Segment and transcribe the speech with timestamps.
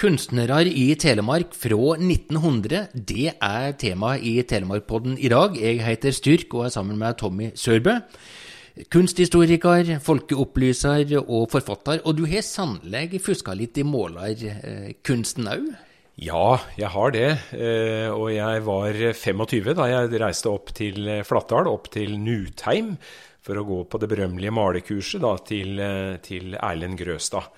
[0.00, 5.58] Kunstnere i Telemark fra 1900, det er temaet i Telemarkpodden i dag.
[5.60, 7.98] Jeg heter Styrk og er sammen med Tommy Sørbø.
[8.88, 12.00] Kunsthistoriker, folkeopplyser og forfatter.
[12.08, 15.68] Og du har sannelig fuska litt i målerkunsten òg?
[16.16, 17.28] Ja, jeg har det.
[17.52, 22.94] Eh, og jeg var 25 da jeg reiste opp til Flatdal, opp til Nutheim,
[23.44, 27.52] for å gå på det berømmelige malerkurset til, eh, til Erlend Grøstad.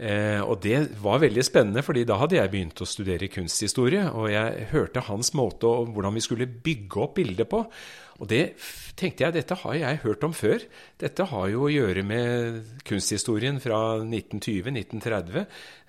[0.00, 4.06] Eh, og det var veldig spennende, fordi da hadde jeg begynt å studere kunsthistorie.
[4.16, 7.64] Og jeg hørte hans måte og hvordan vi skulle bygge opp bildet på.
[8.22, 8.42] Og det
[8.94, 10.62] tenkte jeg, dette har jeg hørt om før.
[11.00, 15.46] Dette har jo å gjøre med kunsthistorien fra 1920-1930.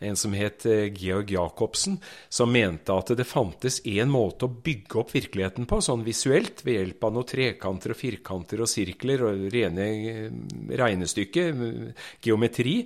[0.07, 1.99] En som het eh, Georg Jacobsen,
[2.33, 6.79] som mente at det fantes én måte å bygge opp virkeligheten på, sånn visuelt, ved
[6.79, 10.39] hjelp av noen trekanter og firkanter og sirkler og rene eh,
[10.81, 11.53] regnestykker,
[12.25, 12.79] geometri,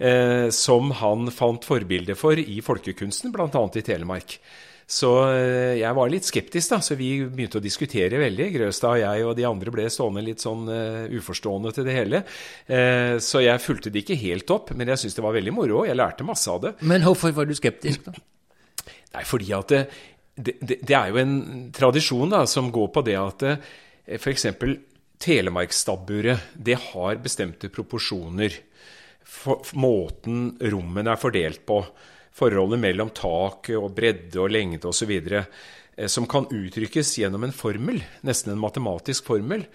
[0.00, 3.66] eh, som han fant forbilde for i folkekunsten, bl.a.
[3.76, 4.38] i Telemark.
[4.86, 8.46] Så eh, jeg var litt skeptisk, da, så vi begynte å diskutere veldig.
[8.54, 12.22] Grøstad og jeg og de andre ble stående litt sånn uh, uforstående til det hele.
[12.70, 15.82] Uh, så jeg fulgte det ikke helt opp, men jeg syntes det var veldig moro.
[15.88, 16.74] Jeg lærte masse av det.
[16.86, 18.14] Men hvorfor var du skeptisk, da?
[19.16, 19.82] Nei, fordi at det,
[20.38, 21.36] det, det, er jo en
[21.74, 23.46] tradisjon da, som går på det at
[24.20, 24.50] f.eks.
[25.26, 28.54] Telemarkstabburet, det har bestemte proporsjoner.
[29.26, 31.80] For, måten rommene er fordelt på
[32.36, 35.12] forholdet mellom tak og bredde og lengde osv.
[35.96, 39.66] Eh, som kan uttrykkes gjennom en formel, nesten en matematisk formel.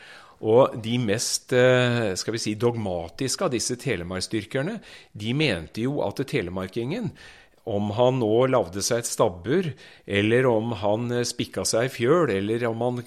[0.42, 4.80] Og de mest eh, skal vi si, dogmatiske av disse telemarkstyrkerne,
[5.14, 7.12] de mente jo at telemarkingen,
[7.70, 9.68] om han nå lagde seg et stabbur,
[10.10, 13.04] eller om han eh, spikka seg ei fjøl, eller om han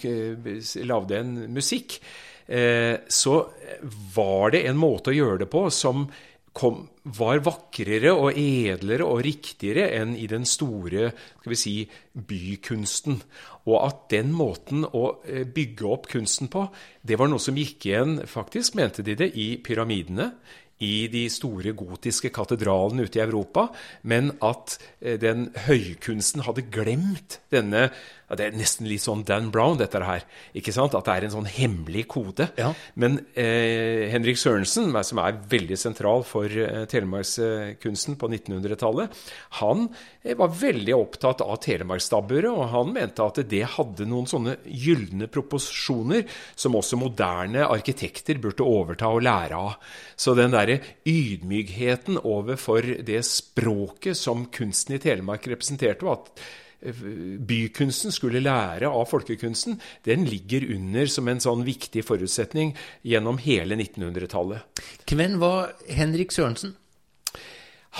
[0.86, 1.98] lagde en musikk,
[2.44, 3.34] så
[4.12, 6.02] var det en måte å gjøre det på som
[6.54, 6.84] kom,
[7.18, 11.74] var vakrere og edlere og riktigere enn i den store skal vi si,
[12.14, 13.18] bykunsten.
[13.68, 16.66] Og at den måten å eh, bygge opp kunsten på,
[17.02, 20.30] det var noe som gikk igjen, faktisk, mente de det, i pyramidene.
[20.84, 23.68] I de store gotiske katedralene ute i Europa,
[24.10, 27.88] men at eh, den høykunsten hadde glemt denne
[28.28, 30.24] ja, Det er nesten litt sånn Dan Brown, dette her.
[30.56, 30.94] ikke sant?
[30.96, 32.48] At det er en sånn hemmelig kode.
[32.60, 32.72] Ja.
[33.00, 39.20] Men eh, Henrik Sørensen, som er veldig sentral for eh, telemarkskunsten på 1900-tallet,
[39.60, 39.86] han
[40.22, 45.28] eh, var veldig opptatt av telemarkstabburet, og han mente at det hadde noen sånne gylne
[45.32, 46.24] proporsjoner
[46.56, 49.78] som også moderne arkitekter burde overta og lære av.
[50.16, 56.44] Så den derre ydmykheten overfor det språket som kunsten i Telemark representerte, og at
[56.84, 62.74] bykunsten skulle lære av folkekunsten, den ligger under som en sånn viktig forutsetning
[63.06, 64.84] gjennom hele 1900-tallet.
[65.08, 66.76] Hvem var Henrik Sørensen?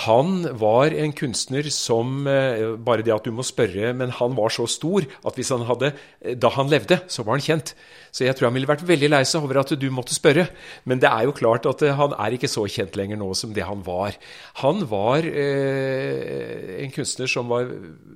[0.03, 4.51] Han var en kunstner som eh, Bare det at du må spørre, men han var
[4.51, 7.71] så stor at hvis han hadde eh, Da han levde, så var han kjent.
[8.11, 10.49] Så jeg tror han ville vært veldig lei seg over at du måtte spørre.
[10.83, 13.53] Men det er jo klart at eh, han er ikke så kjent lenger nå som
[13.55, 14.17] det han var.
[14.65, 17.71] Han var eh, en kunstner som var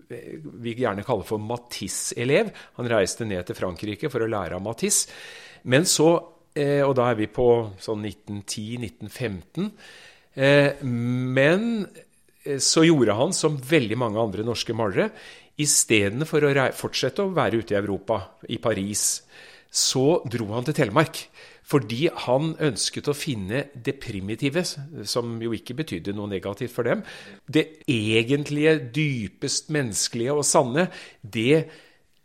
[0.09, 2.51] vi gjerne kaller for Matisse-elev.
[2.81, 5.07] Han reiste ned til Frankrike for å lære av Matisse.
[5.71, 6.11] Men så,
[6.59, 10.07] eh, og da er vi på sånn 1910-1915 Eh,
[10.85, 11.87] men
[12.45, 15.09] eh, så gjorde han som veldig mange andre norske malere.
[15.59, 19.21] Istedenfor å fortsette å være ute i Europa, i Paris,
[19.69, 21.25] så dro han til Telemark.
[21.69, 24.63] Fordi han ønsket å finne det primitive,
[25.05, 27.03] som jo ikke betydde noe negativt for dem.
[27.45, 30.87] Det egentlige, dypest menneskelige og sanne,
[31.21, 31.67] det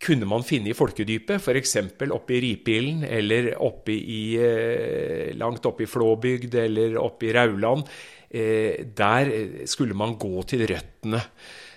[0.05, 1.77] kunne man finne i folkedypet, f.eks.
[2.13, 7.89] oppe i Ripilen eller oppe i, eh, langt oppe i Flåbygd, eller oppe i Rauland.
[8.31, 9.31] Eh, der
[9.67, 11.23] skulle man gå til røttene.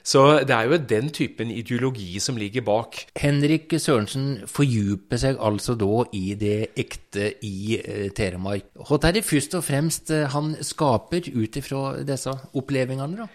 [0.07, 3.01] Så det er jo den typen ideologi som ligger bak.
[3.19, 8.71] Henrik Sørensen fordyper seg altså da i det ekte i eh, Telemark.
[8.88, 13.29] Hva er det først og fremst han skaper ut ifra disse opplevelsene, da?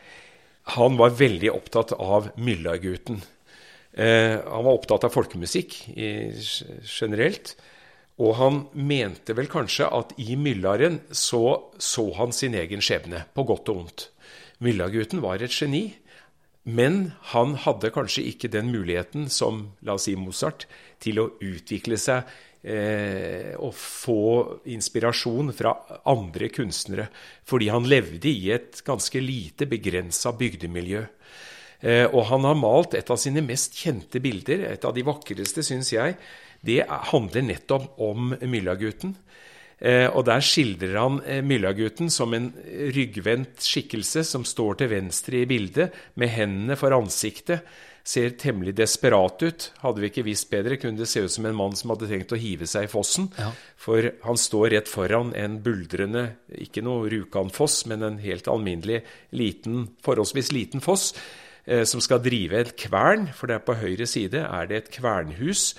[0.78, 3.20] Han var veldig opptatt av Myllargutten.
[3.92, 7.54] Eh, han var opptatt av folkemusikk generelt.
[8.22, 13.44] Og han mente vel kanskje at i Myllaren så så han sin egen skjebne, på
[13.48, 14.06] godt og vondt.
[14.62, 15.88] Myllagutten var et geni,
[16.62, 20.68] men han hadde kanskje ikke den muligheten som la oss si Mozart
[21.02, 22.28] til å utvikle seg
[22.62, 24.20] eh, og få
[24.70, 25.74] inspirasjon fra
[26.06, 27.08] andre kunstnere,
[27.48, 31.02] fordi han levde i et ganske lite begrensa bygdemiljø.
[31.82, 35.64] Eh, og han har malt et av sine mest kjente bilder, et av de vakreste,
[35.66, 36.16] syns jeg.
[36.62, 36.80] Det
[37.10, 39.16] handler nettopp om Myllagutten.
[39.82, 42.52] Eh, og der skildrer han eh, Myllagutten som en
[42.94, 47.66] ryggvendt skikkelse som står til venstre i bildet, med hendene for ansiktet.
[48.06, 49.68] Ser temmelig desperat ut.
[49.82, 52.34] Hadde vi ikke visst bedre, kunne det se ut som en mann som hadde tenkt
[52.34, 53.28] å hive seg i fossen.
[53.38, 53.50] Ja.
[53.78, 56.28] For han står rett foran en buldrende,
[56.62, 61.12] ikke noe Rjukan-foss, men en helt alminnelig liten, forholdsvis liten foss,
[61.62, 63.28] som skal drive et kvern.
[63.36, 65.72] For det er på høyre side er det et kvernhus.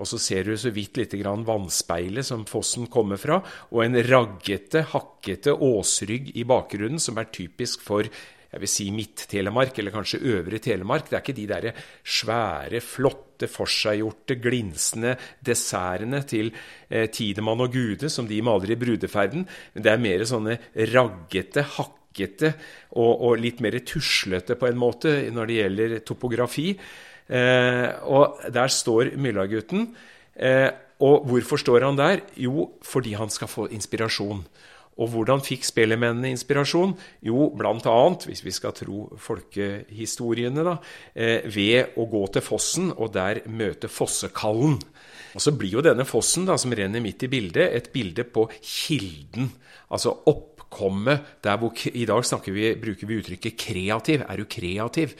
[0.00, 4.00] Og så ser du så vidt lite grann vannspeilet som fossen kommer fra, og en
[4.06, 8.08] raggete, hakkete åsrygg i bakgrunnen, som er typisk for
[8.50, 11.06] jeg vil si Midt-Telemark, eller kanskje Øvre Telemark.
[11.06, 15.12] Det er ikke de der svære, flotte, forseggjorte, glinsende
[15.46, 16.50] dessertene til
[16.90, 20.58] eh, Tidemann og Gude som de maler i brudeferden, men det er mer sånne
[20.90, 26.68] raggete, hakkete og, og litt mer tuslete på en måte når det gjelder topografi.
[27.30, 29.90] Eh, og der står Myllagutten.
[30.34, 30.70] Eh,
[31.00, 32.20] og hvorfor står han der?
[32.36, 34.42] Jo, fordi han skal få inspirasjon.
[35.00, 36.92] Og hvordan fikk spellemennene inspirasjon?
[37.24, 40.76] Jo, bl.a., hvis vi skal tro folkehistoriene, da,
[41.14, 44.76] eh, ved å gå til fossen og der møte fossekallen.
[45.30, 48.48] Og så blir jo denne fossen da, som renner midt i bildet, et bilde på
[48.58, 49.48] kilden.
[49.94, 50.18] Altså
[50.70, 54.24] oppkommet der hvor I dag vi, bruker vi uttrykket 'kreativ'.
[54.28, 55.16] Er du kreativ?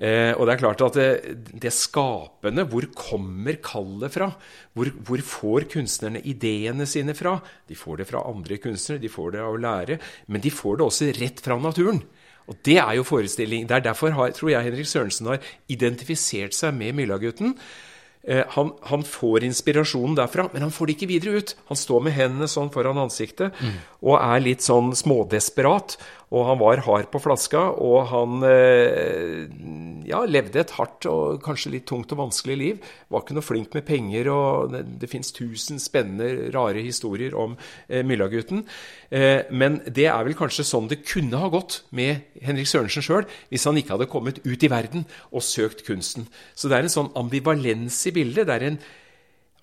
[0.00, 4.32] Eh, og det er klart at det, det skapende, hvor kommer kallet fra?
[4.72, 7.38] Hvor, hvor, får kunstnerne ideene sine fra?
[7.68, 9.98] De får det fra andre kunstnere, de får det av å lære,
[10.28, 12.00] men de får det også rett fra naturen.
[12.48, 13.68] Og Det er jo forestilling.
[13.68, 15.38] Det er derfor har, tror jeg Henrik Sørensen har
[15.68, 17.54] identifisert seg med Myllagutten.
[18.22, 21.54] Eh, han, han, får inspirasjonen derfra, men han får det ikke videre ut.
[21.70, 23.78] Han står med hendene sånn foran ansiktet mm.
[24.04, 25.96] og er litt sånn smådesperat.
[26.30, 29.48] Og han var hard på flaska, og han eh,
[30.06, 32.92] ja, levde et hardt og kanskje litt tungt og vanskelig liv.
[33.10, 37.56] Var ikke noe flink med penger, og det, det fins tusen spennende, rare historier om
[37.88, 38.62] eh, Myllagutten.
[39.10, 43.26] Eh, men det er vel kanskje sånn det kunne ha gått med Henrik Sørensen sjøl,
[43.50, 46.30] hvis han ikke hadde kommet ut i verden og søkt kunsten.
[46.54, 48.46] Så det er en sånn ambivalens i bildet.
[48.46, 48.82] Det er en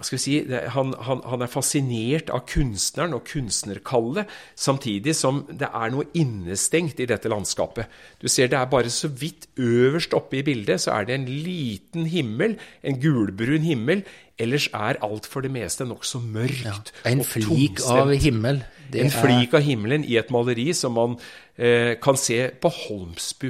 [0.06, 6.06] si, han, han, han, er fascinert av kunstneren og kunstnerkallet, samtidig som det er noe
[6.18, 7.90] innestengt i dette landskapet.
[8.22, 11.26] Du ser det er bare så vidt øverst oppe i bildet, så er det en
[11.26, 14.06] liten himmel, en gulbrun himmel.
[14.38, 16.94] Ellers er alt for det meste nokså mørkt.
[17.02, 18.62] Ja, en flik av himmel.
[18.94, 21.18] En flik av himmelen i et maleri som man
[21.58, 23.50] eh, kan se på Holmsbu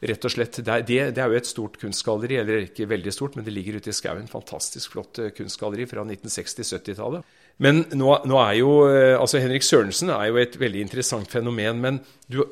[0.00, 0.60] rett og slett.
[0.62, 3.90] Det, det, er jo et stort kunstgalleri, eller ikke veldig stort, men det ligger ute
[3.90, 4.28] i skauen.
[4.30, 7.36] Fantastisk flott eh, kunstgalleri fra 1960-70-tallet.
[7.64, 11.82] Men nå, nå, er jo, eh, altså Henrik Sørensen er jo et veldig interessant fenomen.
[11.82, 12.00] Men
[12.30, 12.44] du,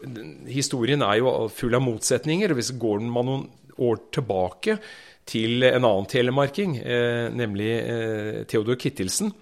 [0.50, 2.50] historien er jo full av motsetninger.
[2.50, 3.46] og Hvis går man noen
[3.87, 4.81] år tilbake
[5.26, 9.32] til en annen telemarking, eh, nemlig eh, Theodor Kittelsen,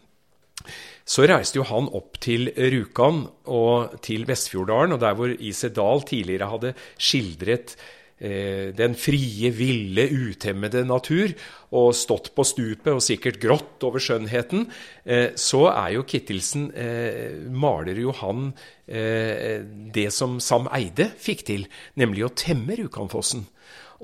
[1.04, 5.68] så reiste jo han opp til Rjukan og til Vestfjorddalen, og der hvor I.C.
[5.76, 7.74] Dahl tidligere hadde skildret
[8.18, 11.34] eh, den frie, ville, utemmede natur,
[11.76, 14.64] og stått på stupet og sikkert grått over skjønnheten,
[15.04, 18.48] eh, så er jo Kittelsen eh, Maler jo han
[18.86, 19.60] eh,
[19.94, 21.68] det som Sam Eide fikk til,
[22.00, 23.44] nemlig å temme Rjukanfossen.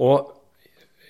[0.00, 0.39] Og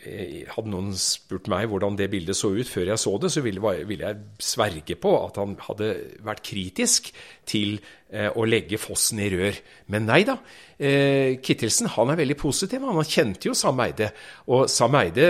[0.00, 3.73] hadde noen spurt meg hvordan det bildet så ut før jeg så det, så ville,
[4.00, 5.91] jeg sverge på at han hadde
[6.25, 7.11] vært kritisk
[7.50, 9.59] til eh, å legge fossen i rør.
[9.93, 10.39] Men nei da.
[10.81, 12.87] Eh, Kittelsen han er veldig positiv.
[12.89, 14.11] Han kjente jo Sam Eide.
[14.49, 15.26] Og Sam Eide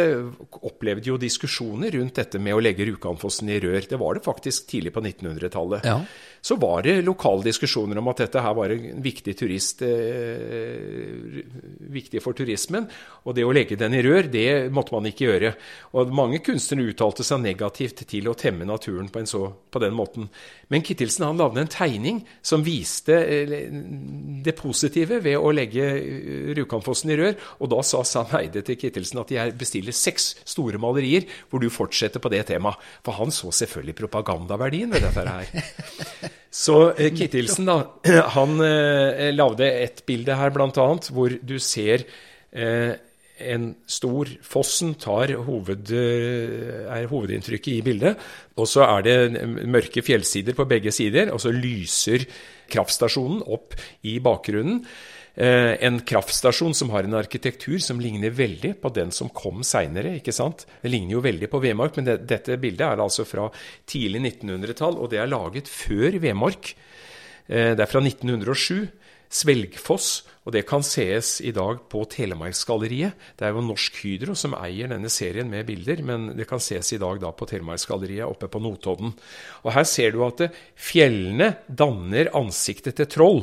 [0.62, 3.82] opplevde jo diskusjoner rundt dette med å legge Rjukanfossen i rør.
[3.90, 5.88] Det var det faktisk tidlig på 1900-tallet.
[5.90, 5.98] Ja
[6.40, 11.44] så var det lokale diskusjoner om at dette her var en viktig turist, eh,
[11.92, 12.88] viktig for turismen.
[13.28, 15.52] Og det å legge den i rør, det måtte man ikke gjøre.
[15.92, 20.30] Og mange kunstnere uttalte seg negativt til å temme naturen på, så, på den måten.
[20.70, 23.54] Men Kittelsen han lagde en tegning som viste eh,
[24.44, 27.36] det positive ved å legge eh, Rjukanfossen i rør.
[27.60, 31.68] Og da sa Sam Eide til Kittelsen at jeg bestiller seks store malerier hvor du
[31.72, 32.78] fortsetter på det temaet.
[33.06, 36.30] For han så selvfølgelig propagandaverdien ved dette her.
[36.50, 37.76] Så eh, Kittelsen da,
[38.34, 40.88] han eh, lagde et bilde her bl.a.
[41.14, 42.02] hvor du ser
[42.50, 42.96] eh,
[43.40, 48.18] en stor Fossen tar hoved, eh, er hovedinntrykket i bildet.
[48.56, 52.26] Og så er det mørke fjellsider på begge sider, og så lyser
[52.70, 54.84] kraftstasjonen opp i bakgrunnen.
[55.34, 60.18] Eh, en kraftstasjon som har en arkitektur som ligner veldig på den som kom seinere.
[60.20, 63.48] Det ligner jo veldig på Vemork, men det, dette bildet er altså fra
[63.86, 66.74] tidlig 1900-tall, og det er laget før Vemork.
[67.48, 68.90] Eh, det er fra 1907.
[69.30, 70.10] Svelgfoss.
[70.48, 73.14] Og det kan sees i dag på Telemarksgalleriet.
[73.38, 76.94] Det er jo Norsk Hydro som eier denne serien med bilder, men det kan ses
[76.96, 79.12] i dag da på Telemarksgalleriet oppe på Notodden.
[79.62, 80.42] Og her ser du at
[80.74, 83.42] fjellene danner ansiktet til troll,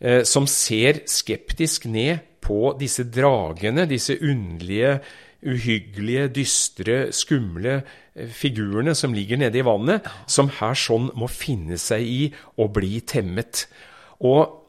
[0.00, 4.96] eh, som ser skeptisk ned på disse dragene, disse underlige
[5.42, 7.82] uhyggelige, dystre, skumle
[8.14, 12.22] eh, figurene som ligger nede i vannet, som her sånn må finne seg i
[12.56, 13.66] å bli temmet.
[14.22, 14.61] Og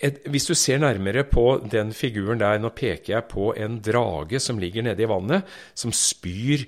[0.00, 4.40] et, hvis du ser nærmere på den figuren der, nå peker jeg på en drage
[4.40, 6.64] som ligger nede i vannet, som spyr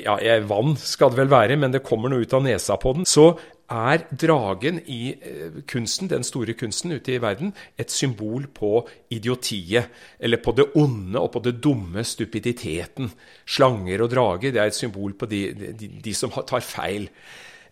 [0.00, 0.16] ja,
[0.48, 3.04] vann skal det vel være, men det kommer noe ut av nesa på den.
[3.08, 3.34] Så
[3.70, 8.82] er dragen i eh, kunsten, den store kunsten ute i verden, et symbol på
[9.14, 9.92] idiotiet.
[10.18, 13.10] Eller på det onde og på det dumme stupiditeten.
[13.46, 17.08] Slanger og drager det er et symbol på de, de, de som tar feil.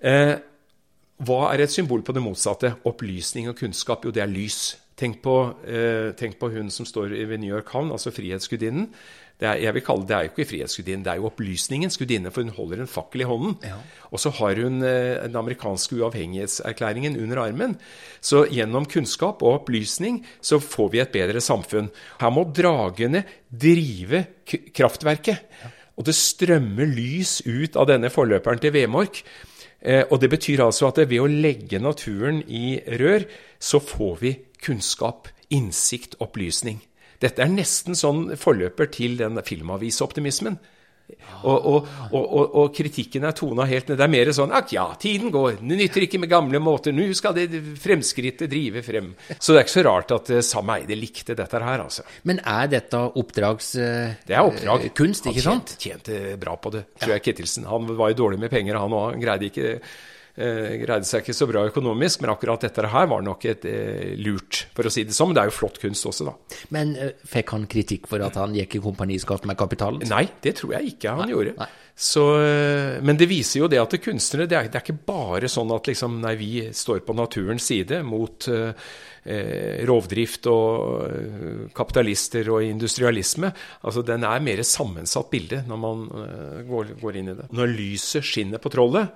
[0.00, 0.36] Eh,
[1.22, 2.74] hva er et symbol på det motsatte?
[2.88, 4.04] Opplysning og kunnskap?
[4.06, 4.76] Jo, det er lys.
[4.98, 8.88] Tenk på, eh, tenk på hun som står ved New York havn, altså Frihetsgudinnen.
[9.40, 12.30] Det er, jeg vil kalle det, er jo ikke Frihetsgudinnen, det er jo opplysningens gudinne,
[12.30, 13.56] for hun holder en fakkel i hånden.
[13.66, 13.78] Ja.
[14.12, 17.78] Og så har hun eh, den amerikanske uavhengighetserklæringen under armen.
[18.20, 21.90] Så gjennom kunnskap og opplysning så får vi et bedre samfunn.
[22.20, 25.42] Her må dragene drive kraftverket.
[25.62, 25.72] Ja.
[25.98, 29.24] Og det strømmer lys ut av denne forløperen til Vemork.
[29.82, 33.26] Eh, og det betyr altså at ved å legge naturen i rør,
[33.58, 36.80] så får vi kunnskap, innsikt, opplysning.
[37.22, 40.58] Dette er nesten sånn forløper til den filmavisoptimismen.
[41.42, 43.98] Og, og, og, og, kritikken er tona helt ned.
[43.98, 45.58] Det er mer sånn at ja, tiden går.
[45.60, 46.94] Det nytter ikke med gamle måter.
[46.94, 47.48] Nå skal det
[47.82, 49.10] fremskrittet drive frem.
[49.34, 52.06] Så det er ikke så rart at uh, Sam Eide likte dette her, altså.
[52.28, 54.88] Men er dette oppdragskunst, uh, det er oppdrag.
[54.96, 55.74] kunst, ikke sant?
[55.74, 57.68] Han tjente, tjente bra på det, tror jeg Kettilsen.
[57.70, 59.12] Han var jo dårlig med penger, han òg.
[59.12, 59.92] Han greide ikke eh,
[60.36, 64.62] greide seg ikke så bra økonomisk, men akkurat dette her var nok et eh, lurt,
[64.72, 65.32] for å si det sånn.
[65.32, 66.58] Men det er jo flott kunst også, da.
[66.72, 70.04] Men eh, fikk han kritikk for at han gikk i kompaniskatt med kapitalen?
[70.08, 71.56] Nei, det tror jeg ikke han nei, gjorde.
[71.60, 71.70] Nei.
[71.94, 75.04] Så, eh, men det viser jo det at det kunstnere det er, det er, ikke
[75.06, 78.72] bare sånn at liksom, nei, vi står på naturens side mot eh,
[79.28, 83.52] eh rovdrift og eh, kapitalister og industrialisme.
[83.84, 87.50] Altså, Den er mer sammensatt bilde når man eh, går, går inn i det.
[87.52, 89.12] Når lyset skinner på trollet,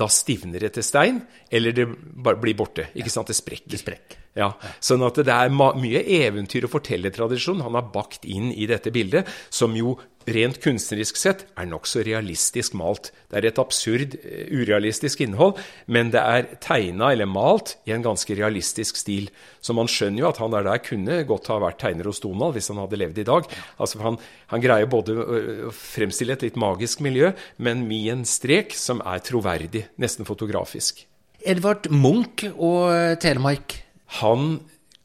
[0.00, 1.20] da stivner det til stein,
[1.52, 1.86] eller det
[2.24, 2.88] blir borte.
[2.96, 3.28] ikke sant?
[3.30, 3.68] Det sprekker.
[3.70, 4.20] Det sprekker.
[4.38, 8.92] Ja, Sånn at det er mye eventyr og fortellertradisjon han har bakt inn i dette
[8.94, 9.96] bildet, som jo
[10.34, 13.10] rent kunstnerisk sett er nokså realistisk malt.
[13.30, 18.02] Det er et absurd, eh, urealistisk innhold, men det er tegna eller malt i en
[18.02, 19.30] ganske realistisk stil.
[19.60, 22.54] Så man skjønner jo at han der, der kunne godt ha vært tegner hos Donald
[22.54, 23.50] hvis han hadde levd i dag.
[23.78, 24.18] Altså han,
[24.48, 29.22] han greier både å fremstille et litt magisk miljø, men med en strek som er
[29.22, 31.06] troverdig, nesten fotografisk.
[31.40, 33.80] Edvard Munch og Telemark
[34.20, 34.60] han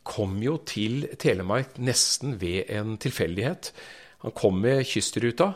[0.05, 3.71] kom jo til Telemark nesten ved en tilfeldighet.
[4.23, 5.53] Han kom med kystruta,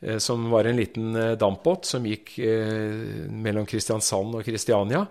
[0.00, 5.06] eh, som var en liten eh, dampbåt som gikk eh, mellom Kristiansand og Kristiania.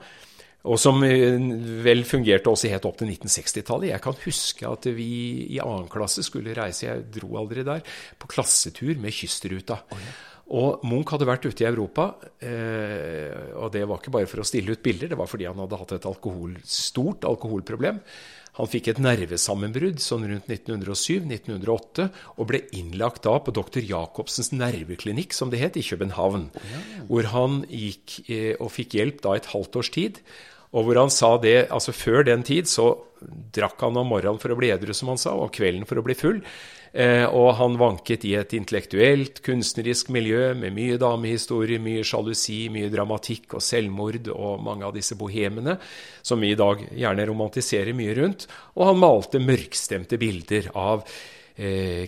[0.61, 3.87] Og som vel fungerte også helt opp til 1960-tallet.
[3.95, 5.07] Jeg kan huske at vi
[5.55, 7.81] i annen klasse skulle reise, jeg dro aldri der,
[8.21, 9.79] på klassetur med kystruta.
[9.89, 10.11] Oh, ja.
[10.51, 12.09] Og Munch hadde vært ute i Europa,
[12.43, 15.61] eh, og det var ikke bare for å stille ut bilder, det var fordi han
[15.63, 18.01] hadde hatt et alkohol, stort alkoholproblem.
[18.57, 23.79] Han fikk et nervesammenbrudd sånn rundt 1907-1908, og ble innlagt da på dr.
[23.87, 26.49] Jacobsens nerveklinikk, som det het, i København.
[27.07, 30.19] Hvor han gikk eh, og fikk hjelp da et halvt års tid.
[30.71, 32.93] Og hvor han sa det, altså Før den tid så
[33.53, 36.05] drakk han om morgenen for å bli edru, som han sa, og kvelden for å
[36.05, 36.39] bli full.
[36.91, 42.89] Eh, og han vanket i et intellektuelt, kunstnerisk miljø med mye damehistorie, mye sjalusi, mye
[42.91, 45.77] dramatikk og selvmord og mange av disse bohemene
[46.25, 48.47] som vi i dag gjerne romantiserer mye rundt.
[48.75, 51.05] Og han malte mørkstemte bilder av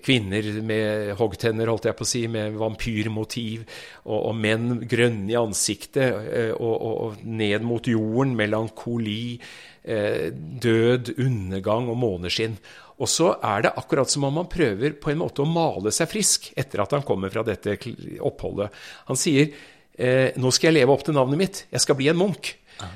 [0.04, 3.66] kvinner med hoggtenner, holdt jeg på å si, med vampyrmotiv,
[4.06, 9.36] og, og menn grønne i ansiktet, eh, og, og, og, ned mot jorden, melankoli,
[9.84, 12.58] eh, død, undergang og måneskinn.
[13.02, 16.12] Og så er det akkurat som om han prøver på en måte å male seg
[16.12, 17.76] frisk etter at han kommer fra dette
[18.24, 18.70] oppholdet.
[19.10, 19.50] Han sier
[19.98, 22.56] eh, nå skal jeg leve opp til navnet mitt, jeg skal bli en munk.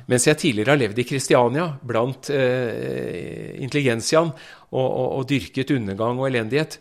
[0.09, 6.19] Mens jeg tidligere har levd i Kristiania blant eh, intelligensiaen og, og, og, dyrket undergang
[6.19, 6.79] og elendighet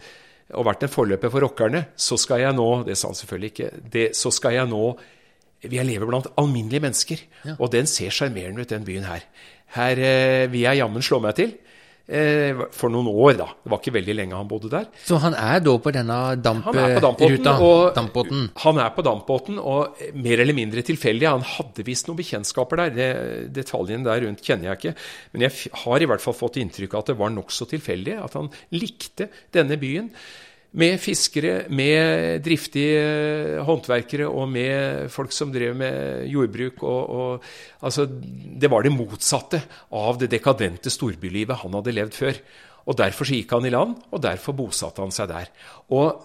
[0.57, 3.71] og vært en forløper for rockerne, så skal jeg nå Det sa han selvfølgelig ikke.
[3.93, 4.83] Det, så skal jeg nå
[5.67, 7.23] Jeg lever blant alminnelige mennesker.
[7.45, 7.57] Ja.
[7.59, 9.25] Og den ser sjarmerende ut, den byen her.
[9.75, 11.57] Her eh, vil jeg jammen slå meg til.
[12.07, 13.47] Eh, for noen år, da.
[13.65, 14.87] Det var ikke veldig lenge han bodde der.
[15.03, 17.57] Så han er da på denne dampruta?
[17.97, 18.45] Dampbåten.
[18.63, 21.27] han er på dampbåten, og mer eller mindre tilfeldig.
[21.27, 22.95] Han hadde visst noen bekjentskaper der.
[22.95, 23.11] Det,
[23.59, 24.95] detaljene der rundt kjenner jeg ikke.
[25.35, 28.19] Men jeg har i hvert fall fått inntrykk av at det var nokså tilfeldig.
[28.23, 30.13] At han likte denne byen.
[30.77, 36.83] Med fiskere, med driftige eh, håndverkere og med folk som drev med jordbruk.
[36.85, 37.49] Og, og,
[37.81, 39.63] altså, det var det motsatte
[39.97, 42.41] av det dekadente storbylivet han hadde levd før.
[42.87, 45.49] Og Derfor gikk han i land, og derfor bosatte han seg der.
[45.97, 46.21] Og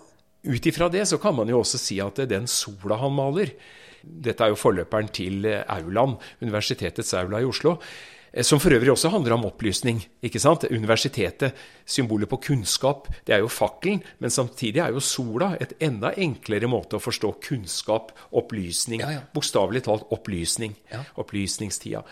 [0.46, 3.54] ut ifra det så kan man jo også si at den sola han maler
[4.02, 7.76] Dette er jo forløperen til Auland, universitetets aula i Oslo.
[8.34, 10.02] Eh, Som for øvrig også handler om opplysning.
[10.24, 10.66] ikke sant?
[10.72, 11.54] Universitetet,
[11.86, 14.04] symbolet på kunnskap, det er jo fakkelen.
[14.20, 19.02] Men samtidig er jo sola et enda enklere måte å forstå kunnskap, opplysning.
[19.02, 19.22] Ja, ja.
[19.34, 20.76] Bokstavelig talt opplysning.
[20.92, 21.04] Ja.
[21.16, 22.04] Opplysningstida.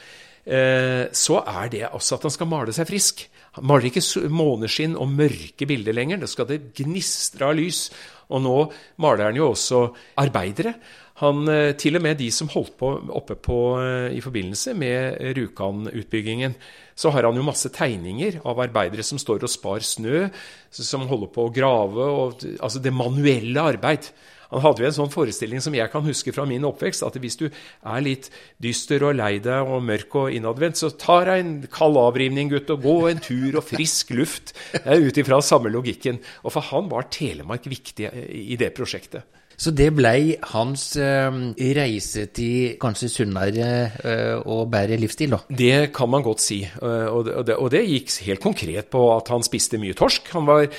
[0.45, 3.27] Eh, så er det også at han skal male seg frisk.
[3.57, 6.21] Han maler ikke måneskinn og mørke bilder lenger.
[6.21, 7.89] Da skal det gnistre av lys.
[8.29, 8.57] Og nå
[9.01, 9.83] maler han jo også
[10.21, 10.75] arbeidere.
[11.19, 15.19] Han, eh, til og med de som holdt på oppe på, eh, i forbindelse med
[15.35, 16.55] Rjukan-utbyggingen,
[16.95, 20.29] så har han jo masse tegninger av arbeidere som står og spar snø,
[20.71, 24.11] som holder på å grave, og, altså det manuelle arbeid.
[24.49, 27.37] Han hadde jo en sånn forestilling som jeg kan huske fra min oppvekst, at hvis
[27.37, 28.29] du er litt
[28.61, 32.71] dyster og lei deg og mørk og innadvendt, så tar deg en kald avrivning, gutt,
[32.73, 34.55] og gå en tur og frisk luft.
[34.85, 36.17] Ut ifra samme logikken.
[36.43, 39.25] Og for han var Telemark viktig i det prosjektet.
[39.59, 41.39] Så det blei hans eh,
[41.75, 43.69] reise til kanskje sunnere
[44.07, 45.39] eh, og bedre livsstil, da?
[45.51, 46.61] Det kan man godt si.
[46.63, 50.31] Eh, Og det, og, det, gikk helt konkret på at han spiste mye torsk.
[50.37, 50.69] Han var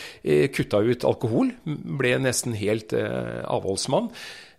[0.54, 4.08] kutta ut alkohol, ble nesten helt avholdsmann.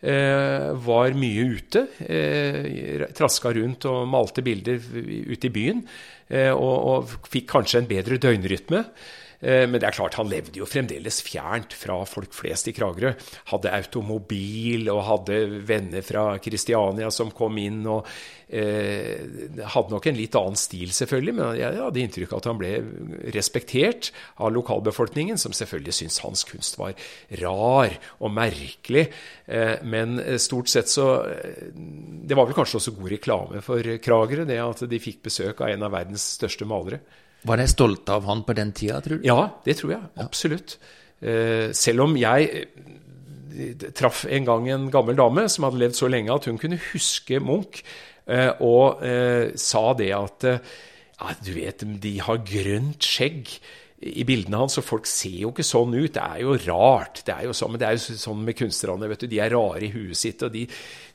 [0.02, 1.86] Var mye ute.
[2.06, 5.84] Eh, traska rundt og malte bilder ute i byen.
[6.56, 8.86] Og, og fikk kanskje en bedre døgnrytme.
[9.42, 13.14] Eh, Men det er klart, han levde jo fremdeles fjernt fra folk flest i Kragerø.
[13.52, 17.82] Hadde automobil og hadde venner fra Kristiania som kom inn.
[17.90, 18.06] og
[18.48, 22.62] eh, Hadde nok en litt annen stil, selvfølgelig, men jeg hadde inntrykk av at han
[22.62, 22.74] ble
[23.34, 26.94] respektert av lokalbefolkningen, som selvfølgelig syntes hans kunst var
[27.42, 29.08] rar og merkelig.
[29.48, 34.46] Eh, men stort sett så eh, Det var vel kanskje også god reklame for Kragerø,
[34.46, 37.02] det at de fikk besøk av en av verdens største malere.
[37.48, 39.28] Var de stolte av han på den tida, tror du?
[39.28, 40.10] Ja, det tror jeg.
[40.22, 40.78] Absolutt.
[41.22, 46.10] Eh, selv om jeg eh, traff en gang en gammel dame som hadde levd så
[46.10, 47.84] lenge at hun kunne huske Munch,
[48.26, 49.04] eh, og
[49.60, 53.54] sa det at ja, du vet, de har grønt skjegg
[54.02, 56.16] i bildene hans, og folk ser jo ikke sånn ut.
[56.16, 57.22] Det er jo rart.
[57.28, 59.10] Det er jo sånn, men det er jo sånn med kunstnerne.
[59.12, 60.64] vet du, De er rare i huet sitt, og de,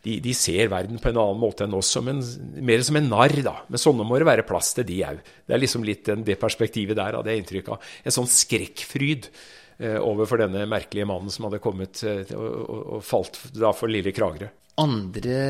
[0.06, 1.90] de, de ser verden på en annen måte enn oss.
[1.96, 2.22] Som en,
[2.64, 3.56] mer som en narr, da.
[3.68, 5.22] Men sånne må det være plass til, de òg.
[5.46, 7.96] Det er liksom litt det perspektivet der, av det inntrykket, av.
[8.06, 9.30] En sånn skrekkfryd
[9.78, 14.14] eh, overfor denne merkelige mannen som hadde kommet eh, og, og falt da for lille
[14.14, 14.52] Kragerø.
[14.76, 15.40] Andre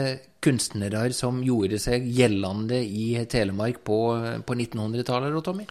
[0.44, 4.00] kunstnere som gjorde seg gjeldende i Telemark på,
[4.46, 5.66] på 1900-tallet, Tommy?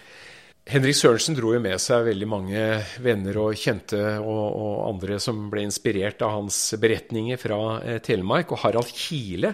[0.66, 2.62] Henrik Sørensen dro jo med seg veldig mange
[3.06, 8.50] venner og kjente og, og andre som ble inspirert av hans beretninger fra eh, Telemark.
[8.50, 9.54] Og Harald Kile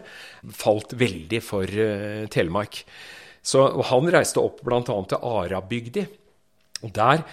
[0.56, 2.80] falt veldig for eh, Telemark.
[3.44, 4.80] Så Han reiste opp bl.a.
[4.86, 6.06] til Arabygdi.
[6.88, 7.26] Og Der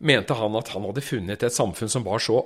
[0.00, 2.40] mente han at han hadde funnet et samfunn som var så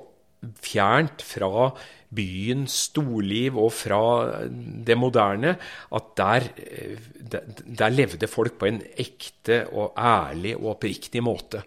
[0.58, 1.70] fjernt fra
[2.10, 4.02] byens storliv og fra
[4.50, 5.54] det moderne,
[5.94, 11.62] at eh, der, der levde folk på en ekte og ærlig og oppriktig måte.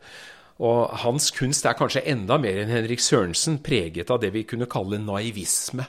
[0.64, 4.70] Og hans kunst er kanskje enda mer enn Henrik Sørensen preget av det vi kunne
[4.70, 5.88] kalle naivisme.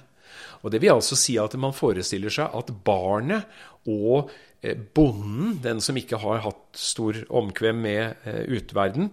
[0.65, 3.45] Og Det vil altså si at man forestiller seg at barnet
[3.85, 4.31] og
[4.65, 9.11] eh, bonden, den som ikke har hatt stor omkvem med eh, utverden,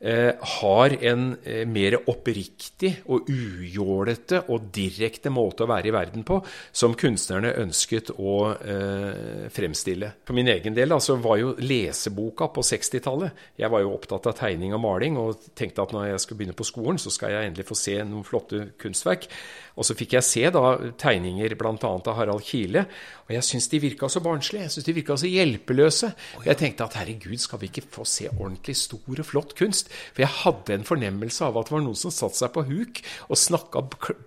[0.00, 6.38] har en eh, mer oppriktig og ujålete og direkte måte å være i verden på,
[6.72, 10.14] som kunstnerne ønsket å eh, fremstille.
[10.24, 13.44] For min egen del altså, var jo leseboka på 60-tallet.
[13.60, 16.56] Jeg var jo opptatt av tegning og maling og tenkte at når jeg skulle begynne
[16.56, 19.28] på skolen, så skal jeg endelig få se noen flotte kunstverk.
[19.76, 20.64] Og så fikk jeg se da
[21.00, 21.76] tegninger bl.a.
[21.76, 22.86] av Harald Kile,
[23.28, 24.64] og jeg syns de virka så barnslige.
[24.66, 26.10] Jeg syns de virka så hjelpeløse.
[26.48, 29.89] Jeg tenkte at herregud, skal vi ikke få se ordentlig stor og flott kunst?
[29.90, 33.02] For jeg hadde en fornemmelse av at det var noen som satte seg på huk
[33.28, 33.84] og snakka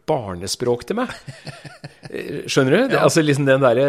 [0.09, 1.13] barnespråk til meg.
[2.13, 2.79] Eh, Skjønner du?
[2.91, 3.85] Det, altså liksom den derre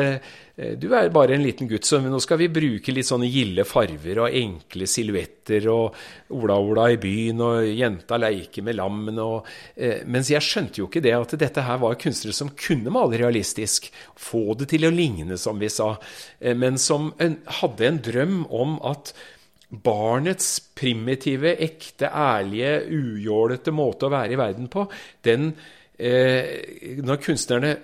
[0.54, 4.20] du er bare en liten gutt, så nå skal vi bruke litt sånne gilde farver
[4.22, 5.96] og enkle silhuetter og
[6.38, 11.02] ola-ola i byen og jenta leker med lammene og eh, Mens jeg skjønte jo ikke
[11.02, 13.90] det at dette her var kunstnere som kunne male realistisk.
[14.14, 15.96] Få det til å ligne, som vi sa.
[16.38, 19.10] Eh, men som en, hadde en drøm om at
[19.82, 24.86] barnets primitive, ekte, ærlige, ujålete måte å være i verden på,
[25.26, 25.52] den
[25.98, 27.76] eh, Når kunstnerne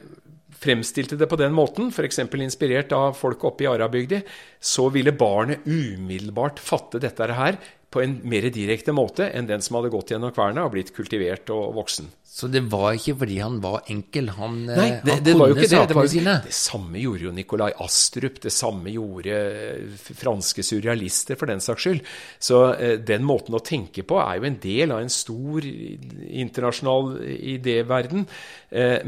[0.60, 2.20] fremstilte det på den måten, f.eks.
[2.36, 4.20] inspirert av folk oppe i arabygda,
[4.60, 7.56] så ville barnet umiddelbart fatte dette her
[7.90, 11.50] på en mer direkte måte enn den som hadde gått gjennom kverna og blitt kultivert
[11.54, 12.10] og voksen.
[12.30, 15.50] Så det var ikke fordi han var enkel, han, Nei, eh, det, han det var
[15.50, 15.88] jo kunne ikke det.
[15.90, 21.38] Det, var jo, det samme gjorde jo Nikolai Astrup, det samme gjorde eh, franske surrealister,
[21.40, 22.06] for den saks skyld.
[22.38, 27.16] Så eh, den måten å tenke på er jo en del av en stor internasjonal
[27.26, 28.28] idéverden.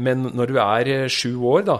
[0.03, 1.75] Men når du er sju år, da,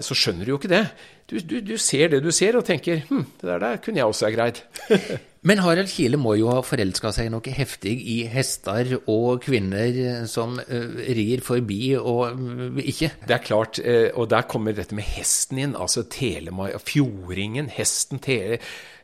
[0.00, 0.86] så skjønner du jo ikke det.
[1.28, 4.08] Du, du, du ser det du ser, og tenker hm, det der, der kunne jeg
[4.08, 4.62] også ha greid.
[5.48, 10.56] Men Harald Kile må jo ha forelska seg noe heftig i hester og kvinner som
[10.58, 13.12] uh, rir forbi og uh, ikke.
[13.28, 15.76] Det er klart, uh, og der kommer dette med hesten inn.
[15.78, 18.58] altså Telemark, Fjordingen, hesten tele,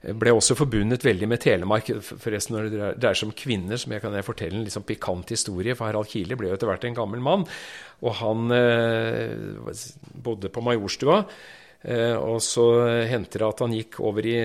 [0.04, 1.90] ble også forbundet veldig med Telemark.
[2.02, 5.76] Forresten, når det dreier seg om kvinner, som jeg kan fortelle en sånn pikant historie.
[5.76, 7.44] For Harald Kile ble jo etter hvert en gammel mann,
[8.04, 9.68] og han eh,
[10.24, 11.22] bodde på Majorstua.
[11.84, 12.64] Eh, og så
[13.10, 14.36] hendte det at han gikk over i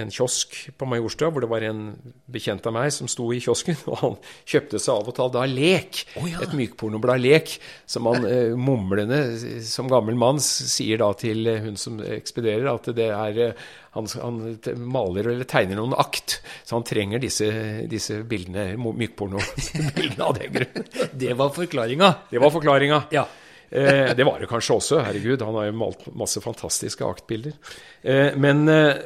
[0.00, 1.84] en kiosk på Majorstua, hvor det var en
[2.30, 5.44] bekjent av meg som sto i kiosken, og han kjøpte seg av og til da
[5.50, 6.02] lek.
[6.18, 6.40] Oh, ja.
[6.42, 7.52] Et mykpornoblad Lek,
[7.90, 9.20] som han eh, mumlende
[9.66, 13.54] som gammel mann sier da til eh, hun som ekspederer, at det er
[13.94, 14.40] han, han
[14.86, 17.48] maler eller tegner noen akt, så han trenger disse,
[17.90, 20.90] disse bildene, mykpornobildene av den grunn.
[21.20, 22.10] Det var forklaringa.
[22.30, 23.04] Det var forklaringa.
[23.14, 23.26] Ja.
[23.70, 25.00] Eh, det var det kanskje også.
[25.06, 27.54] Herregud, han har jo malt masse fantastiske aktbilder.
[28.02, 28.96] Eh, men eh,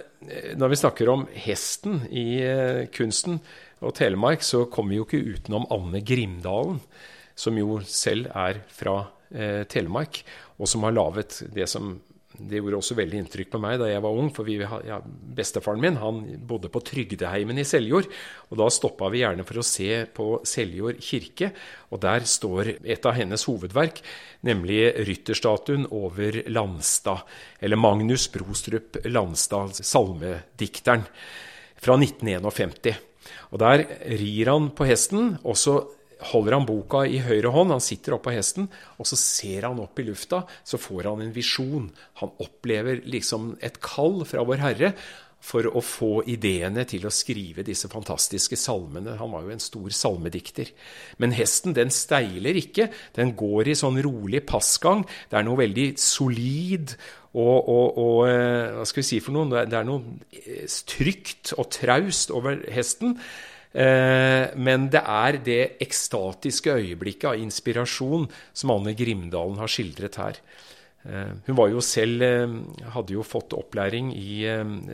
[0.57, 3.41] når vi snakker om hesten i eh, kunsten
[3.85, 6.81] og Telemark, så kommer vi jo ikke utenom Anne Grimdalen,
[7.37, 9.03] som jo selv er fra
[9.35, 10.23] eh, Telemark,
[10.57, 11.99] og som har laget det som
[12.35, 14.31] det gjorde også veldig inntrykk på meg da jeg var ung.
[14.35, 14.99] For vi, ja,
[15.39, 18.09] bestefaren min han bodde på Trygdeheimen i Seljord.
[18.51, 21.53] Og da stoppa vi gjerne for å se på Seljord kirke.
[21.95, 24.03] Og der står et av hennes hovedverk,
[24.47, 27.23] nemlig rytterstatuen over Landstad.
[27.63, 31.07] Eller Magnus Brostrup Landstad, salmedikteren,
[31.85, 32.95] fra 1951.
[33.53, 33.85] Og der
[34.19, 35.79] rir han på hesten, og så
[36.31, 39.99] holder han boka i høyre hånd, han sitter oppå hesten, og så ser han opp
[40.01, 41.91] i lufta, så får han en visjon.
[42.23, 44.95] Han opplever liksom et kall fra Vår Herre
[45.45, 49.19] for å få ideene til å skrive disse fantastiske salmene.
[49.21, 50.71] Han var jo en stor salmedikter.
[51.21, 52.87] Men hesten den steiler ikke,
[53.19, 55.05] den går i sånn rolig passgang.
[55.29, 56.95] Det er noe veldig solid
[57.35, 59.67] og, og, og eh, hva skal vi si for noe?
[59.69, 63.19] Det er- noe eh, trygt og traust over hesten.
[63.75, 70.39] Eh, Men det er det ekstatiske øyeblikket av inspirasjon som Anne Grimdalen har skildret her.
[71.05, 72.55] Eh, Hun var jo selv eh,
[72.95, 74.47] hadde jo fått opplæring i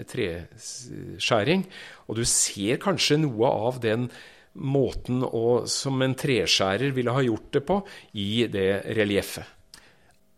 [0.09, 1.67] treskjæring,
[2.09, 4.09] og du ser kanskje noe av den
[4.55, 7.77] måten å, som en treskjærer ville ha gjort det på
[8.19, 9.45] i det relieffet.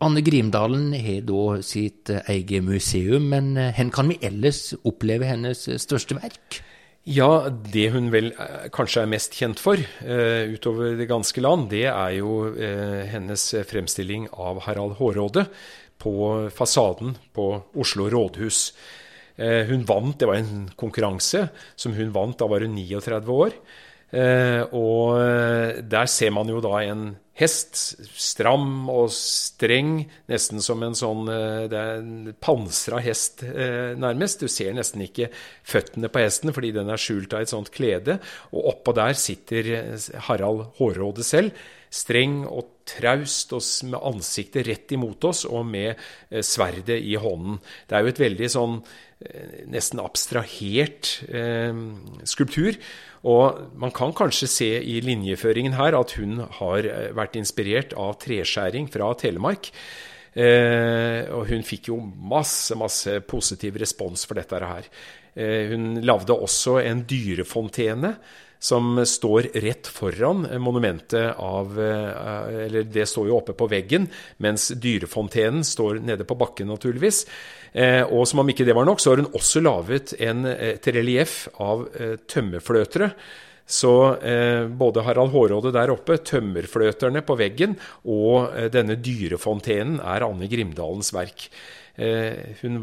[0.03, 6.19] Anne Grimdalen har da sitt eget museum, men hvor kan vi ellers oppleve hennes største
[6.19, 6.59] verk?
[7.03, 11.65] Ja, det hun vel eh, kanskje er mest kjent for eh, utover det ganske land,
[11.73, 15.43] det er jo eh, hennes fremstilling av Harald Hårråde
[15.99, 16.13] på
[16.55, 18.69] fasaden på Oslo rådhus.
[19.35, 23.57] Eh, hun vant, det var en konkurranse som hun vant, da var hun 39 år.
[24.13, 25.17] Og
[25.89, 27.77] der ser man jo da en hest,
[28.13, 34.43] stram og streng, nesten som en sånn eh, Det er en pansra hest, eh, nærmest.
[34.43, 35.31] Du ser nesten ikke
[35.65, 38.19] føttene på hesten fordi den er skjult av et sånt klede.
[38.53, 41.57] Og oppå der sitter eh, Harald Hårråde selv,
[41.93, 45.99] streng og traust og med ansiktet rett imot oss og med
[46.43, 47.59] sverdet i hånden.
[47.87, 48.79] Det er jo et veldig sånn
[49.69, 51.73] nesten abstrahert eh,
[52.27, 52.77] skulptur.
[53.23, 58.17] Og man kan kanskje se i linjeføringen her at hun har eh, vært inspirert av
[58.23, 59.71] treskjæring fra Telemark.
[60.33, 64.89] Eh, og hun fikk jo masse, masse positiv respons for dette her.
[65.33, 68.15] Eh, hun lagde også en dyrefontene
[68.63, 74.07] som står rett foran monumentet av eh, Eller det står jo oppe på veggen,
[74.43, 77.25] mens dyrefontenen står nede på bakken, naturligvis.
[77.73, 80.87] Eh, og som om ikke det var nok, så har hun også laget en, et
[80.95, 83.11] relieff av eh, tømmerfløtere.
[83.65, 90.27] Så eh, både Harald Hårråde der oppe, tømmerfløterne på veggen, og eh, denne dyrefontenen er
[90.27, 91.47] Anne Grimdalens verk.
[91.95, 92.79] Eh, hun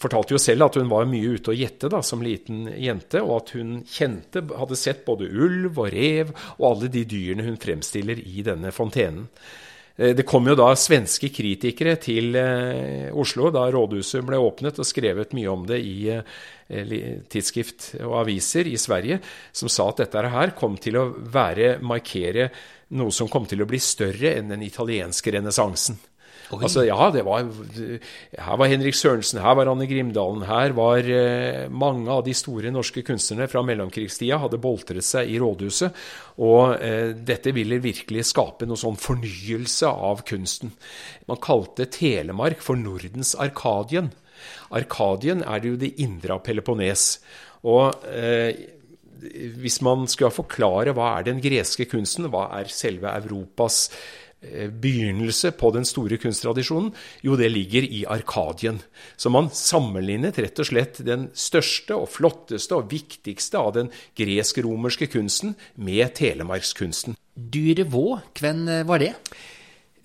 [0.00, 3.34] fortalte jo selv at hun var mye ute og gjette da, som liten jente, og
[3.42, 8.20] at hun kjente, hadde sett både ulv og rev og alle de dyrene hun fremstiller
[8.24, 9.28] i denne fontenen.
[9.96, 12.34] Det kom jo da svenske kritikere til
[13.16, 16.12] Oslo da rådhuset ble åpnet, og skrevet mye om det i
[17.32, 19.22] tidsskrift og aviser i Sverige,
[19.56, 22.50] som sa at dette her kom til å være, markere
[23.00, 25.96] noe som kom til å bli større enn den italienske renessansen.
[26.54, 27.46] Altså, ja, det var,
[28.38, 30.44] her var Henrik Sørensen, her var Anne Grimdalen.
[30.46, 35.40] Her var eh, mange av de store norske kunstnerne fra mellomkrigstida hadde boltret seg i
[35.42, 35.96] rådhuset.
[36.46, 40.70] Og eh, dette ville virkelig skape noe sånn fornyelse av kunsten.
[41.26, 44.12] Man kalte Telemark for Nordens Arkadien.
[44.76, 47.08] Arkadien er det jo det indre av Peloponnes.
[47.66, 48.52] Og eh,
[49.58, 54.25] hvis man skal forklare hva er den greske kunsten, hva er selve Europas Eh,
[54.82, 56.92] begynnelse på den store kunsttradisjonen?
[57.26, 58.80] Jo, det ligger i Arkadien.
[59.16, 65.10] Så man sammenlignet rett og slett den største og flotteste og viktigste av den gresk-romerske
[65.12, 67.18] kunsten med telemarkskunsten.
[67.36, 69.12] Dyrevå, hvem var det?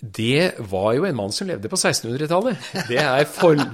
[0.02, 2.58] Det var jo en mann som levde på 1600-tallet.
[2.90, 2.98] Det,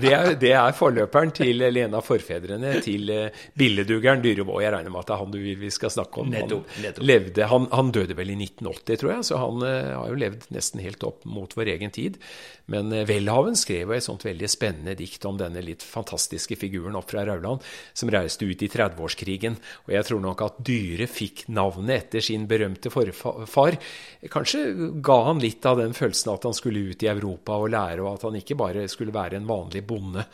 [0.01, 3.07] det, det, er forløperen til en av forfedrene til
[3.55, 4.59] billedugeren Dyrevåg.
[4.65, 6.35] Jeg regner med at det er han du vi skal snakke om.
[6.35, 6.65] Han,
[6.99, 10.49] levde, han, han, døde vel i 1980, tror jeg, så han uh, har jo levd
[10.51, 12.19] nesten helt opp mot vår egen tid.
[12.67, 16.99] Men uh, Welhaven skrev jo et sånt veldig spennende dikt om denne litt fantastiske figuren
[16.99, 17.63] opp fra Rauland,
[17.95, 19.55] som reiste ut i 30-årskrigen.
[19.87, 23.79] Og jeg tror nok at Dyre fikk navnet etter sin berømte forfar.
[24.27, 24.67] Kanskje
[24.99, 28.01] ga han litt av den følelsen følelsen at han skulle ut i Europa og lære,
[28.01, 30.25] og at han ikke bare skulle være en vanlig bonde.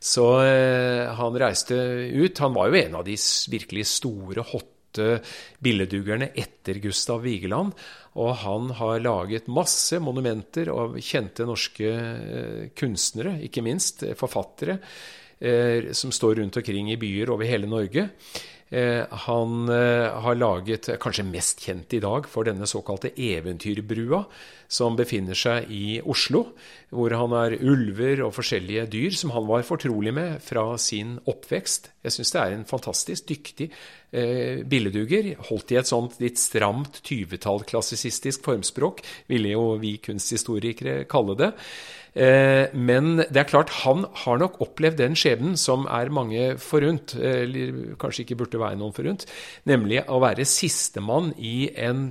[0.00, 2.38] Så eh, han reiste ut.
[2.38, 3.16] Han var jo en av de
[3.50, 5.22] virkelig store, hotte
[5.62, 7.72] billedhuggerne etter Gustav Vigeland.
[8.18, 14.80] Og han har laget masse monumenter av kjente norske eh, kunstnere, ikke minst forfattere,
[15.38, 18.10] eh, som står rundt omkring i byer over hele Norge.
[18.72, 24.22] Eh, han eh, har laget, kanskje mest kjent i dag, for denne såkalte Eventyrbrua,
[24.72, 26.46] som befinner seg i Oslo.
[26.88, 31.90] Hvor han har ulver og forskjellige dyr som han var fortrolig med fra sin oppvekst.
[32.04, 37.02] Jeg syns det er en fantastisk dyktig eh, billeduger, Holdt i et sånt litt stramt
[37.04, 41.52] tyvetall-klassisistisk formspråk, ville jo vi kunsthistorikere kalle det.
[42.12, 47.16] Eh, men det er klart, han har nok opplevd den skjebnen som er mange forunt,
[47.16, 49.24] eller kanskje ikke burde være noen forunt,
[49.68, 52.10] nemlig å være sistemann i en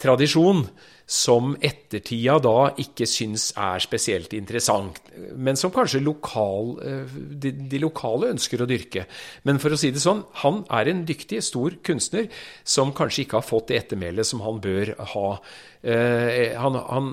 [0.00, 0.64] tradisjon
[1.10, 5.00] som ettertida da ikke syns er spesielt interessant,
[5.34, 9.08] men som kanskje lokal, eh, de, lokale ønsker å dyrke.
[9.42, 12.30] Men for å si det sånn, han er en dyktig, stor kunstner
[12.62, 15.26] som kanskje ikke har fått det ettermælet som han bør ha.
[15.82, 17.10] Eh, han, han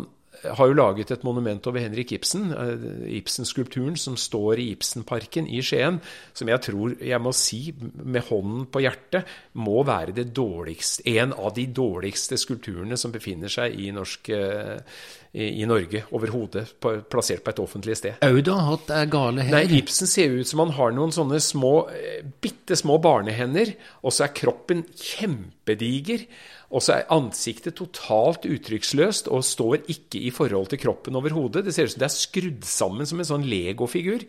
[0.55, 5.62] har jo laget et monument over Henrik Ibsen, eh, Ibsen-skulpturen som står i Ibsenparken i
[5.65, 5.99] Skien,
[6.33, 11.33] som jeg tror jeg må si med hånden på hjertet må være det dårligste, en
[11.33, 14.99] av de dårligste skulpturene som befinner seg i, norsk, eh,
[15.33, 18.19] i, i Norge overhodet, plassert på et offentlig sted.
[18.25, 19.57] Auda har hatt er gale her?
[19.60, 24.15] Nei, Ibsen ser ut som han har noen sånne små, eh, bitte små barnehender, og
[24.15, 26.27] så er kroppen kjempediger.
[26.67, 31.63] Og så er ansiktet totalt uttrykksløst og står ikke i forhold til kroppen overhodet.
[31.63, 34.25] Det ser ut som det er skrudd sammen som en sånn legofigur.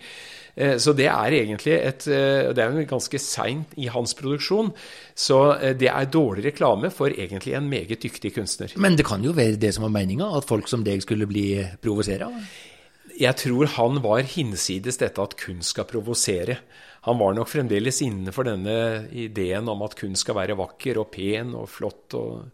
[0.55, 4.71] Eh, så det er egentlig et eh, Det er jo ganske seint i hans produksjon.
[5.19, 8.71] Så eh, det er dårlig reklame for egentlig en meget dyktig kunstner.
[8.79, 11.49] Men det kan jo være det som var meninga, at folk som deg skulle bli
[11.83, 12.23] provosert?
[13.19, 16.61] Jeg tror han var hinsides dette at kunst skal provosere
[17.09, 18.75] han var nok fremdeles innenfor denne
[19.17, 22.13] ideen om at kunst skal være vakker og pen og flott.
[22.19, 22.51] Og,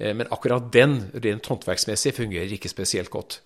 [0.00, 3.40] eh, men akkurat den, rent håndverksmessig, fungerer ikke spesielt godt.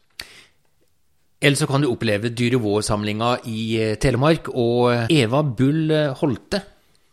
[1.43, 5.91] Eller så kan du oppleve Dyrevår-samlinga i eh, Telemark og Eva Bull
[6.23, 6.63] Holte.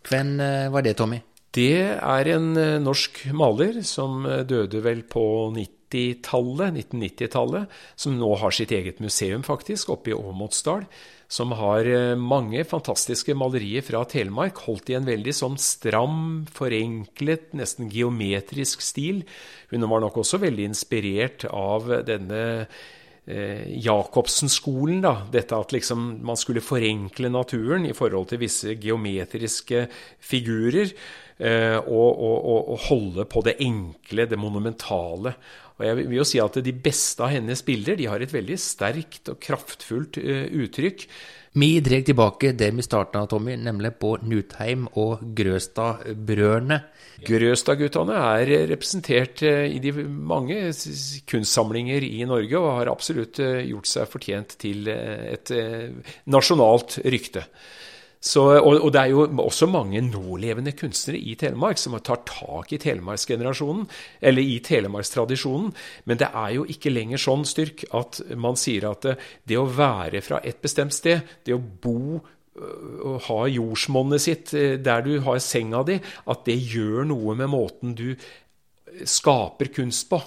[0.06, 1.24] Hvem eh, var det, Tommy?
[1.50, 2.52] Det er en
[2.86, 5.24] norsk maler som døde vel på
[5.56, 10.86] 90-tallet, 1990-tallet, som nå har sitt eget museum, faktisk, oppe i Åmotsdal
[11.30, 17.52] som har eh, mange fantastiske malerier fra Telemark, holdt i en veldig sånn stram, forenklet,
[17.58, 19.22] nesten geometrisk stil.
[19.70, 22.42] Hun var nok også veldig inspirert av denne
[23.30, 25.04] eh, Jacobsen-skolen.
[25.06, 29.86] da, Dette at liksom man skulle forenkle naturen i forhold til visse geometriske
[30.18, 30.96] figurer.
[31.40, 35.38] Eh, og, og, og, holde på det enkle, det monumentale.
[35.80, 38.58] Og jeg vil jo si at De beste av hennes bilder de har et veldig
[38.60, 41.06] sterkt og kraftfullt uh, uttrykk.
[41.60, 46.78] Vi drar tilbake det vi starta, Tommy, nemlig på Nutheim og Grøstad-brødrene.
[47.26, 50.60] Grøstad-guttene er representert uh, i de mange
[51.32, 55.56] kunstsamlinger i Norge, og har absolutt uh, gjort seg fortjent til et
[56.30, 57.48] nasjonalt rykte.
[58.20, 62.74] Så, og, og, det er jo også mange nålevende kunstnere i Telemark som tar tak
[62.76, 63.86] i telemarksgenerasjonen,
[64.20, 65.72] eller i telemarkstradisjonen.
[66.04, 69.16] Men det er jo ikke lenger sånn styrk at man sier at det,
[69.48, 72.20] det å være fra et bestemt sted, det å bo
[72.60, 74.52] å ha jordsmonnet sitt
[74.84, 75.96] der du har senga di,
[76.28, 78.10] at det gjør noe med måten du
[79.08, 80.20] skaper kunst på.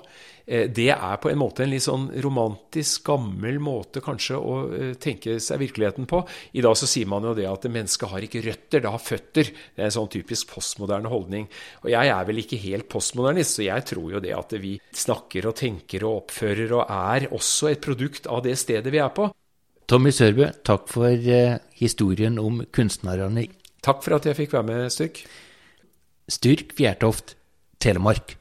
[0.46, 4.94] Eh, det er på en måte en litt sånn romantisk, gammel måte kanskje å eh,
[5.00, 6.22] tenke seg virkeligheten på.
[6.58, 9.52] I dag så sier man jo det at mennesket har ikke røtter, det har føtter.
[9.52, 11.46] Det er en sånn typisk postmoderne holdning.
[11.84, 14.74] Og jeg er vel ikke helt postmodernist, så jeg tror jo det at vi
[15.04, 19.14] snakker og tenker og oppfører og er også et produkt av det stedet vi er
[19.14, 19.30] på.
[19.90, 23.48] Tommy Sørbø, takk for uh, historien om kunstnerne.
[23.84, 25.24] Takk for at jeg fikk være med, Styrk.
[26.30, 27.34] Styrk Fjærtoft,
[27.82, 28.38] Telemark.